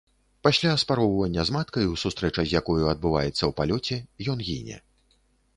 Пасля 0.45 0.71
спароўвання 0.83 1.43
з 1.49 1.53
маткаю, 1.57 1.99
сустрэча 2.03 2.41
з 2.45 2.57
якою 2.61 2.83
адбываецца 2.95 3.37
ў 3.37 3.51
палёце, 3.61 3.95
ён 4.35 4.43
гіне. 4.49 4.77